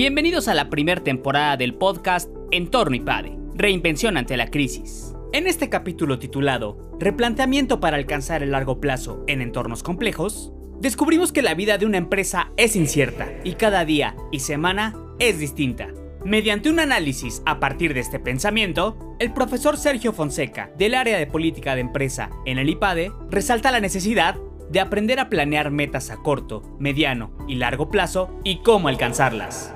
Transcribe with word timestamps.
Bienvenidos 0.00 0.48
a 0.48 0.54
la 0.54 0.70
primera 0.70 1.04
temporada 1.04 1.58
del 1.58 1.74
podcast 1.74 2.30
Entorno 2.52 2.96
IPADE, 2.96 3.36
Reinvención 3.54 4.16
ante 4.16 4.38
la 4.38 4.50
crisis. 4.50 5.12
En 5.34 5.46
este 5.46 5.68
capítulo 5.68 6.18
titulado 6.18 6.96
Replanteamiento 6.98 7.80
para 7.80 7.98
alcanzar 7.98 8.42
el 8.42 8.52
largo 8.52 8.80
plazo 8.80 9.22
en 9.26 9.42
entornos 9.42 9.82
complejos, 9.82 10.54
descubrimos 10.80 11.32
que 11.32 11.42
la 11.42 11.52
vida 11.52 11.76
de 11.76 11.84
una 11.84 11.98
empresa 11.98 12.50
es 12.56 12.76
incierta 12.76 13.30
y 13.44 13.56
cada 13.56 13.84
día 13.84 14.16
y 14.32 14.40
semana 14.40 14.96
es 15.18 15.38
distinta. 15.38 15.88
Mediante 16.24 16.70
un 16.70 16.80
análisis 16.80 17.42
a 17.44 17.60
partir 17.60 17.92
de 17.92 18.00
este 18.00 18.18
pensamiento, 18.18 18.96
el 19.18 19.34
profesor 19.34 19.76
Sergio 19.76 20.14
Fonseca, 20.14 20.70
del 20.78 20.94
área 20.94 21.18
de 21.18 21.26
política 21.26 21.74
de 21.74 21.82
empresa 21.82 22.30
en 22.46 22.56
el 22.56 22.70
IPADE, 22.70 23.12
resalta 23.28 23.70
la 23.70 23.80
necesidad 23.80 24.36
de 24.70 24.80
aprender 24.80 25.20
a 25.20 25.28
planear 25.28 25.70
metas 25.70 26.08
a 26.08 26.16
corto, 26.16 26.62
mediano 26.78 27.36
y 27.46 27.56
largo 27.56 27.90
plazo 27.90 28.30
y 28.44 28.62
cómo 28.62 28.88
alcanzarlas. 28.88 29.74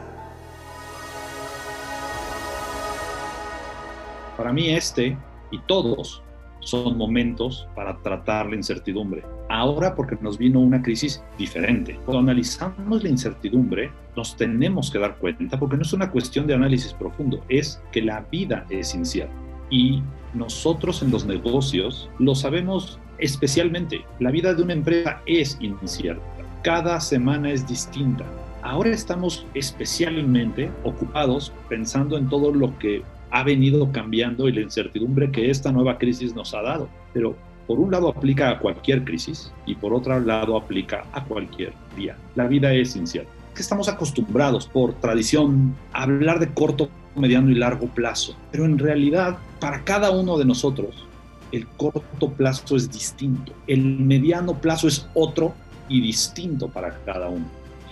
Para 4.37 4.53
mí 4.53 4.71
este 4.71 5.17
y 5.51 5.59
todos 5.67 6.23
son 6.61 6.97
momentos 6.97 7.69
para 7.75 7.97
tratar 7.99 8.47
la 8.47 8.57
incertidumbre. 8.57 9.23
Ahora 9.49 9.95
porque 9.95 10.17
nos 10.21 10.39
vino 10.39 10.61
una 10.61 10.83
crisis 10.83 11.23
diferente. 11.39 11.99
Cuando 12.05 12.31
analizamos 12.31 13.03
la 13.03 13.09
incertidumbre, 13.09 13.91
nos 14.17 14.37
tenemos 14.37 14.91
que 14.91 14.99
dar 14.99 15.17
cuenta, 15.17 15.59
porque 15.59 15.77
no 15.77 15.83
es 15.83 15.93
una 15.93 16.11
cuestión 16.11 16.47
de 16.47 16.55
análisis 16.55 16.93
profundo, 16.95 17.45
es 17.49 17.81
que 17.93 18.03
la 18.03 18.21
vida 18.33 18.67
es 18.71 18.95
incierta. 18.95 19.35
Y 19.71 20.03
nosotros 20.33 21.03
en 21.03 21.11
los 21.11 21.27
negocios 21.27 22.11
lo 22.19 22.35
sabemos 22.35 22.99
especialmente. 23.19 24.05
La 24.19 24.31
vida 24.31 24.55
de 24.55 24.63
una 24.63 24.73
empresa 24.73 25.21
es 25.27 25.57
incierta. 25.61 26.23
Cada 26.63 27.01
semana 27.01 27.51
es 27.51 27.67
distinta. 27.67 28.25
Ahora 28.63 28.91
estamos 28.91 29.47
especialmente 29.53 30.71
ocupados 30.85 31.53
pensando 31.69 32.17
en 32.17 32.29
todo 32.29 32.53
lo 32.53 32.77
que 32.79 33.03
ha 33.35 33.43
venido 33.43 33.91
cambiando 33.91 34.49
y 34.49 34.53
la 34.53 34.61
incertidumbre 34.61 35.33
que 35.33 35.51
esta 35.51 35.73
nueva 35.73 35.99
crisis 35.99 36.37
nos 36.37 36.55
ha 36.55 36.63
dado. 36.63 36.89
Pero 37.13 37.35
por 37.67 37.81
un 37.81 37.91
lado 37.91 38.09
aplica 38.09 38.49
a 38.49 38.61
cualquier 38.61 39.05
crisis 39.05 39.53
y 39.67 39.75
por 39.75 39.93
otro 39.93 40.21
lado 40.21 40.57
aplica 40.57 41.05
a 41.13 41.25
cualquier 41.25 41.73
día. 41.97 42.17
La 42.37 42.47
vida 42.47 42.73
es 42.73 42.95
incierta. 42.95 43.33
Que 43.53 43.63
estamos 43.63 43.89
acostumbrados 43.89 44.69
por 44.69 44.95
tradición 45.01 45.75
a 45.93 46.05
hablar 46.05 46.39
de 46.39 46.55
corto, 46.55 46.89
mediano 47.17 47.51
y 47.51 47.57
largo 47.57 47.89
plazo, 47.89 48.37
pero 48.53 48.67
en 48.67 48.79
realidad 48.79 49.37
para 49.59 49.83
cada 49.83 50.13
uno 50.13 50.39
de 50.39 50.45
nosotros 50.45 51.05
el 51.51 51.67
corto 51.67 52.31
plazo 52.37 52.77
es 52.77 52.91
distinto, 52.91 53.53
el 53.67 53.83
mediano 53.83 54.61
plazo 54.61 54.87
es 54.87 55.09
otro 55.15 55.55
y 55.89 56.01
distinto 56.01 56.69
para 56.69 56.97
cada 57.05 57.29
uno. 57.29 57.47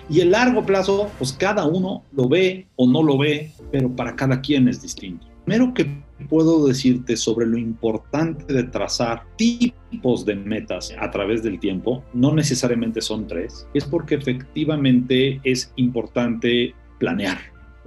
Y 0.08 0.20
el 0.20 0.32
largo 0.32 0.64
plazo, 0.64 1.10
pues 1.18 1.32
cada 1.32 1.64
uno 1.64 2.02
lo 2.12 2.28
ve 2.28 2.66
o 2.76 2.88
no 2.88 3.02
lo 3.02 3.18
ve, 3.18 3.52
pero 3.70 3.88
para 3.94 4.16
cada 4.16 4.40
quien 4.40 4.66
es 4.66 4.82
distinto 4.82 5.31
primero 5.44 5.74
que 5.74 6.02
puedo 6.28 6.66
decirte 6.66 7.16
sobre 7.16 7.46
lo 7.46 7.58
importante 7.58 8.52
de 8.52 8.64
trazar 8.64 9.24
tipos 9.36 10.24
de 10.24 10.36
metas 10.36 10.94
a 10.98 11.10
través 11.10 11.42
del 11.42 11.58
tiempo, 11.58 12.04
no 12.14 12.34
necesariamente 12.34 13.00
son 13.00 13.26
tres, 13.26 13.66
es 13.74 13.84
porque 13.84 14.14
efectivamente 14.14 15.40
es 15.44 15.72
importante 15.76 16.74
planear. 16.98 17.38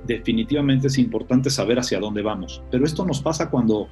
Definitivamente 0.06 0.88
es 0.88 0.97
importante 0.97 1.50
saber 1.50 1.80
hacia 1.80 2.00
dónde 2.00 2.22
vamos. 2.22 2.62
Pero 2.70 2.86
esto 2.86 3.06
nos 3.06 3.22
pasa 3.22 3.50
cuando 3.50 3.88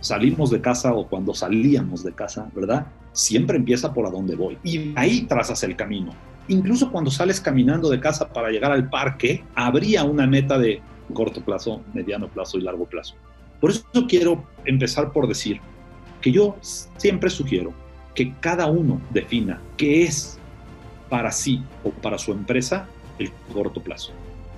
salimos 0.00 0.50
de 0.50 0.60
casa 0.60 0.92
o 0.92 1.08
cuando 1.08 1.32
salíamos 1.32 2.04
de 2.04 2.12
casa, 2.12 2.50
¿verdad? 2.54 2.86
Siempre 3.12 3.56
empieza 3.56 3.94
por 3.94 4.06
a 4.06 4.10
dónde 4.10 4.36
voy. 4.36 4.58
Y 4.62 4.92
ahí 4.96 5.22
trazas 5.22 5.62
el 5.62 5.76
camino. 5.76 6.12
Incluso 6.48 6.92
cuando 6.92 7.10
sales 7.10 7.40
caminando 7.40 7.88
de 7.88 8.00
casa 8.00 8.30
para 8.30 8.50
llegar 8.50 8.72
al 8.72 8.90
parque, 8.90 9.44
habría 9.54 10.04
una 10.04 10.26
meta 10.26 10.58
de 10.58 10.82
corto 11.12 11.40
plazo, 11.40 11.82
mediano 11.92 12.28
plazo 12.28 12.58
y 12.58 12.62
largo 12.62 12.86
plazo. 12.86 13.14
Por 13.60 13.70
eso 13.70 13.84
quiero 14.08 14.44
empezar 14.64 15.12
por 15.12 15.28
decir 15.28 15.60
que 16.20 16.32
yo 16.32 16.56
siempre 16.96 17.30
sugiero 17.30 17.72
que 18.14 18.32
cada 18.40 18.66
uno 18.66 19.00
defina 19.10 19.60
qué 19.76 20.04
es 20.04 20.38
para 21.10 21.30
sí 21.30 21.62
o 21.82 21.90
para 21.90 22.18
su 22.18 22.32
empresa 22.32 22.88
el 23.18 23.30
corto 23.52 23.82
plazo. 23.82 24.12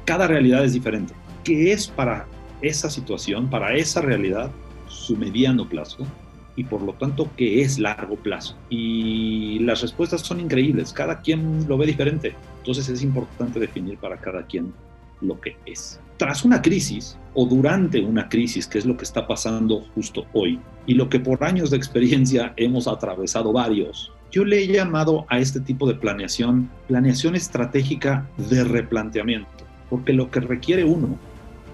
Cada 0.05 0.27
realidad 0.27 0.65
es 0.65 0.73
diferente. 0.73 1.15
¿Qué 1.43 1.73
es 1.73 1.89
para 1.89 2.27
esa 2.63 2.91
situación, 2.91 3.51
para 3.51 3.75
esa 3.75 4.01
realidad, 4.01 4.51
su 4.89 5.17
mediano 5.17 5.69
plazo? 5.69 6.07
Y 6.55 6.65
por 6.65 6.81
lo 6.81 6.95
tanto, 6.95 7.29
¿qué 7.37 7.61
es 7.61 7.79
largo 7.79 8.17
plazo? 8.17 8.57
Y 8.71 9.59
las 9.61 9.83
respuestas 9.83 10.23
son 10.23 10.41
increíbles. 10.41 10.93
Cada 10.93 11.21
quien 11.21 11.69
lo 11.69 11.77
ve 11.77 11.87
diferente. 11.87 12.35
Entonces 12.59 12.89
es 12.89 13.03
importante 13.03 13.61
definir 13.61 13.99
para 13.99 14.17
cada 14.17 14.47
quien 14.47 14.73
lo 15.21 15.41
que 15.41 15.57
es. 15.67 16.01
Tras 16.17 16.45
una 16.45 16.63
crisis 16.63 17.19
o 17.35 17.45
durante 17.47 18.01
una 18.01 18.29
crisis, 18.29 18.67
que 18.67 18.79
es 18.79 18.87
lo 18.87 18.97
que 18.97 19.05
está 19.05 19.27
pasando 19.27 19.83
justo 19.95 20.27
hoy, 20.33 20.59
y 20.87 20.95
lo 20.95 21.09
que 21.09 21.21
por 21.21 21.45
años 21.45 21.71
de 21.71 21.77
experiencia 21.77 22.55
hemos 22.57 22.89
atravesado 22.89 23.53
varios, 23.53 24.13
yo 24.31 24.45
le 24.45 24.63
he 24.63 24.67
llamado 24.67 25.27
a 25.29 25.39
este 25.39 25.61
tipo 25.61 25.87
de 25.87 25.95
planeación 25.95 26.69
planeación 26.89 27.37
estratégica 27.37 28.29
de 28.37 28.65
replanteamiento, 28.65 29.49
porque 29.89 30.13
lo 30.13 30.31
que 30.31 30.41
requiere 30.41 30.85
uno 30.85 31.19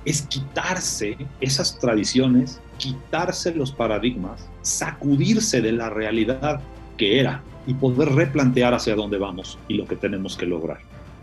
es 0.05 0.23
quitarse 0.23 1.17
esas 1.41 1.79
tradiciones, 1.79 2.61
quitarse 2.79 3.55
los 3.55 3.73
paradigmas, 3.73 4.49
sacudirse 4.63 5.61
de 5.61 5.73
la 5.73 5.91
realidad 5.91 6.61
que 6.97 7.21
era 7.21 7.43
y 7.67 7.75
poder 7.75 8.09
replantear 8.11 8.75
hacia 8.75 8.97
dónde 8.97 9.19
vamos 9.19 9.59
y 9.69 9.75
lo 9.75 9.87
que 9.87 9.97
tenemos 9.97 10.37
que 10.37 10.47
lograr. 10.47 10.79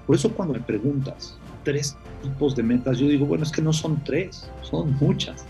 Por 0.07 0.15
eso 0.15 0.31
cuando 0.31 0.53
me 0.53 0.61
preguntas, 0.61 1.37
tres 1.69 1.95
tipos 2.23 2.55
de 2.55 2.63
metas, 2.63 2.97
yo 2.97 3.07
digo, 3.07 3.27
bueno, 3.27 3.43
es 3.43 3.51
que 3.51 3.61
no 3.61 3.71
son 3.71 4.03
tres, 4.03 4.49
son 4.63 4.97
muchas. 4.99 5.45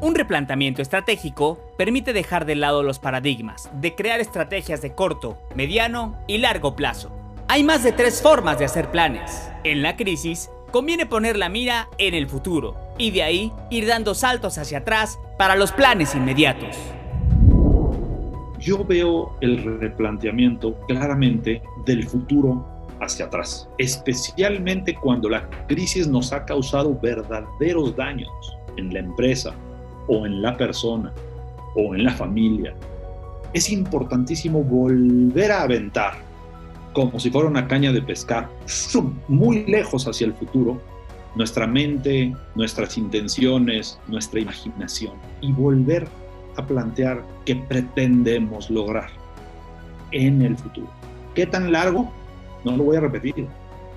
Un 0.00 0.14
replanteamiento 0.14 0.80
estratégico 0.80 1.60
permite 1.76 2.14
dejar 2.14 2.46
de 2.46 2.54
lado 2.54 2.82
los 2.82 2.98
paradigmas 2.98 3.70
de 3.78 3.94
crear 3.94 4.20
estrategias 4.20 4.80
de 4.80 4.94
corto, 4.94 5.36
mediano 5.54 6.16
y 6.26 6.38
largo 6.38 6.74
plazo. 6.76 7.12
Hay 7.46 7.62
más 7.62 7.84
de 7.84 7.92
tres 7.92 8.22
formas 8.22 8.58
de 8.58 8.64
hacer 8.64 8.90
planes. 8.90 9.50
En 9.62 9.82
la 9.82 9.96
crisis, 9.96 10.48
conviene 10.70 11.04
poner 11.04 11.36
la 11.36 11.50
mira 11.50 11.88
en 11.98 12.14
el 12.14 12.26
futuro 12.26 12.74
y 12.96 13.10
de 13.10 13.22
ahí 13.22 13.52
ir 13.68 13.86
dando 13.86 14.14
saltos 14.14 14.56
hacia 14.56 14.78
atrás 14.78 15.18
para 15.36 15.56
los 15.56 15.72
planes 15.72 16.14
inmediatos 16.14 16.74
yo 18.64 18.84
veo 18.84 19.36
el 19.42 19.78
replanteamiento 19.78 20.74
claramente 20.88 21.62
del 21.84 22.04
futuro 22.08 22.66
hacia 23.00 23.26
atrás, 23.26 23.68
especialmente 23.78 24.94
cuando 24.94 25.28
la 25.28 25.48
crisis 25.68 26.08
nos 26.08 26.32
ha 26.32 26.46
causado 26.46 26.98
verdaderos 26.98 27.94
daños 27.94 28.30
en 28.76 28.92
la 28.92 29.00
empresa 29.00 29.54
o 30.08 30.24
en 30.24 30.40
la 30.40 30.56
persona 30.56 31.12
o 31.76 31.94
en 31.94 32.04
la 32.04 32.12
familia. 32.12 32.74
Es 33.52 33.70
importantísimo 33.70 34.62
volver 34.62 35.52
a 35.52 35.62
aventar 35.62 36.14
como 36.94 37.20
si 37.20 37.30
fuera 37.30 37.48
una 37.48 37.66
caña 37.68 37.92
de 37.92 38.00
pescar, 38.00 38.48
muy 39.28 39.64
lejos 39.66 40.06
hacia 40.06 40.26
el 40.26 40.32
futuro, 40.34 40.80
nuestra 41.34 41.66
mente, 41.66 42.32
nuestras 42.54 42.96
intenciones, 42.96 43.98
nuestra 44.06 44.40
imaginación 44.40 45.14
y 45.40 45.52
volver 45.52 46.06
a 46.56 46.66
plantear 46.66 47.22
qué 47.44 47.56
pretendemos 47.56 48.70
lograr 48.70 49.10
en 50.12 50.42
el 50.42 50.56
futuro. 50.56 50.88
¿Qué 51.34 51.46
tan 51.46 51.72
largo? 51.72 52.10
No 52.64 52.76
lo 52.76 52.84
voy 52.84 52.96
a 52.96 53.00
repetir. 53.00 53.46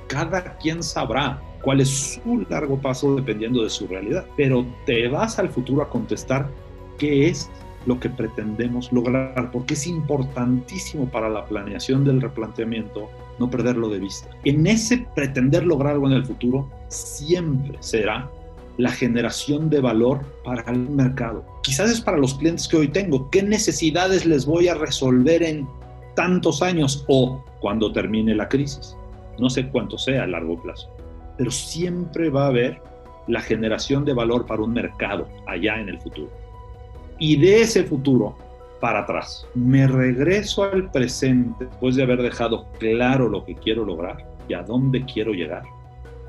Cada 0.08 0.58
quien 0.58 0.82
sabrá 0.82 1.40
cuál 1.62 1.82
es 1.82 2.20
su 2.24 2.46
largo 2.50 2.78
paso 2.78 3.16
dependiendo 3.16 3.64
de 3.64 3.70
su 3.70 3.88
realidad, 3.88 4.26
pero 4.36 4.66
te 4.86 5.08
vas 5.08 5.38
al 5.40 5.50
futuro 5.50 5.82
a 5.84 5.90
contestar 5.90 6.50
qué 6.98 7.30
es 7.30 7.50
lo 7.86 8.00
que 8.00 8.10
pretendemos 8.10 8.92
lograr, 8.92 9.50
porque 9.52 9.74
es 9.74 9.88
importantísimo 9.88 11.10
para 11.10 11.30
la 11.30 11.46
planeación 11.46 12.04
del 12.04 12.22
replanteamiento 12.22 13.10
no 13.40 13.50
perderlo 13.50 13.90
de 13.90 14.00
vista. 14.00 14.30
En 14.44 14.68
ese 14.68 15.06
pretender 15.16 15.66
lograr 15.66 15.94
algo 15.94 16.08
en 16.08 16.14
el 16.14 16.26
futuro, 16.26 16.70
siempre 16.90 17.78
será 17.80 18.30
la 18.78 18.92
generación 18.92 19.70
de 19.70 19.82
valor 19.82 20.22
para 20.44 20.72
el 20.72 20.90
mercado. 20.90 21.46
Quizás 21.64 21.92
es 21.92 22.02
para 22.02 22.18
los 22.18 22.36
clientes 22.36 22.68
que 22.68 22.78
hoy 22.78 22.88
tengo. 22.88 23.30
¿Qué 23.30 23.44
necesidades 23.44 24.26
les 24.26 24.46
voy 24.46 24.68
a 24.68 24.76
resolver 24.76 25.44
en 25.44 25.68
tantos 26.16 26.62
años 26.62 27.04
o 27.08 27.44
cuando 27.60 27.92
termine 27.92 28.36
la 28.36 28.48
crisis? 28.48 28.96
No 29.40 29.50
sé 29.50 29.68
cuánto 29.70 29.98
sea 29.98 30.24
a 30.24 30.28
largo 30.28 30.62
plazo, 30.62 30.90
pero 31.38 31.52
siempre 31.52 32.30
va 32.30 32.46
a 32.46 32.48
haber 32.48 32.82
la 33.28 33.42
generación 33.42 34.06
de 34.06 34.14
valor 34.14 34.46
para 34.46 34.62
un 34.62 34.74
mercado 34.74 35.28
allá 35.48 35.80
en 35.80 35.90
el 35.90 36.00
futuro. 36.00 36.32
Y 37.20 37.38
de 37.38 37.62
ese 37.62 37.84
futuro 37.84 38.38
para 38.80 39.00
atrás, 39.00 39.48
me 39.56 39.88
regreso 39.88 40.64
al 40.64 40.92
presente 40.92 41.66
después 41.66 41.96
de 41.96 42.04
haber 42.04 42.22
dejado 42.22 42.68
claro 42.80 43.28
lo 43.28 43.44
que 43.44 43.56
quiero 43.56 43.84
lograr 43.84 44.18
y 44.48 44.54
a 44.54 44.62
dónde 44.62 45.04
quiero 45.06 45.34
llegar. 45.34 45.64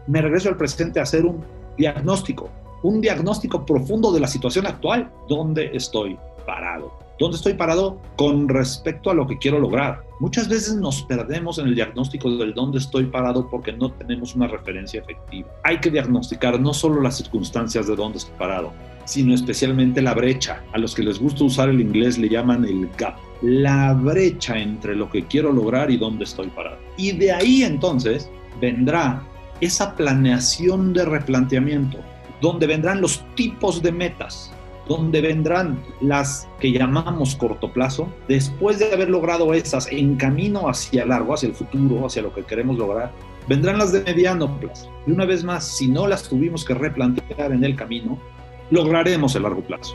Me 0.07 0.23
regreso 0.23 0.49
al 0.49 0.57
presente 0.57 0.99
a 0.99 1.03
hacer 1.03 1.27
un 1.27 1.45
diagnóstico, 1.79 2.51
un 2.83 3.01
diagnóstico 3.01 3.65
profundo 3.65 4.13
de 4.13 4.21
la 4.21 4.27
situación 4.27 4.67
actual, 4.67 5.11
dónde 5.29 5.71
estoy 5.73 6.19
parado, 6.45 6.93
¿Dónde 7.19 7.37
estoy 7.37 7.55
parado 7.55 8.01
con 8.15 8.49
respecto 8.49 9.11
a 9.11 9.15
lo 9.15 9.27
que 9.27 9.39
quiero 9.39 9.59
lograr? 9.59 10.05
Muchas 10.21 10.49
veces 10.49 10.77
nos 10.77 11.03
perdemos 11.03 11.59
en 11.59 11.67
el 11.67 11.75
diagnóstico 11.75 12.31
del 12.37 12.55
dónde 12.55 12.79
estoy 12.79 13.07
parado 13.07 13.51
porque 13.51 13.73
no 13.73 13.91
tenemos 13.91 14.37
una 14.37 14.47
referencia 14.47 15.01
efectiva. 15.01 15.49
Hay 15.65 15.81
que 15.81 15.91
diagnosticar 15.91 16.61
no 16.61 16.73
solo 16.73 17.03
las 17.03 17.17
circunstancias 17.17 17.89
de 17.89 17.97
dónde 17.97 18.19
estoy 18.19 18.37
parado, 18.39 18.73
sino 19.05 19.35
especialmente 19.35 20.01
la 20.01 20.15
brecha. 20.15 20.63
A 20.73 20.79
los 20.79 20.95
que 20.95 21.03
les 21.03 21.19
gusta 21.19 21.43
usar 21.43 21.69
el 21.71 21.81
inglés 21.81 22.19
le 22.19 22.29
llaman 22.29 22.65
el 22.65 22.89
gap. 22.97 23.17
La 23.43 23.95
brecha 23.95 24.57
entre 24.57 24.95
lo 24.95 25.11
que 25.11 25.25
quiero 25.25 25.53
lograr 25.53 25.91
y 25.91 25.97
dónde 25.97 26.23
estoy 26.23 26.47
parado. 26.51 26.79
Y 26.97 27.11
de 27.13 27.33
ahí 27.33 27.65
entonces 27.65 28.31
vendrá 28.61 29.25
esa 29.61 29.95
planeación 29.95 30.93
de 30.93 31.05
replanteamiento, 31.05 31.99
donde 32.41 32.67
vendrán 32.67 33.01
los 33.01 33.25
tipos 33.35 33.83
de 33.83 33.93
metas, 33.93 34.53
donde 34.89 35.21
vendrán 35.21 35.83
las 36.01 36.49
que 36.61 36.73
llamamos 36.73 37.37
corto 37.37 37.73
plazo, 37.73 38.09
después 38.27 38.79
de 38.79 38.93
haber 38.93 39.11
logrado 39.11 39.53
esas 39.53 39.87
en 39.93 40.17
camino 40.17 40.69
hacia 40.69 41.05
largo, 41.05 41.35
hacia 41.35 41.49
el 41.49 41.55
futuro, 41.55 42.07
hacia 42.07 42.23
lo 42.23 42.33
que 42.33 42.43
queremos 42.43 42.79
lograr, 42.79 43.13
vendrán 43.49 43.79
las 43.79 43.93
de 43.93 44.03
mediano 44.03 44.59
plazo. 44.59 44.91
Y 45.07 45.13
una 45.13 45.27
vez 45.27 45.45
más, 45.45 45.65
si 45.65 45.89
no 45.89 46.07
las 46.07 46.23
tuvimos 46.23 46.65
que 46.65 46.75
replantear 46.75 47.53
en 47.53 47.65
el 47.65 47.77
camino, 47.77 48.19
lograremos 48.71 49.35
el 49.37 49.43
largo 49.43 49.63
plazo. 49.63 49.95